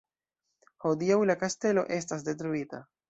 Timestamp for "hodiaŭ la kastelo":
0.85-1.83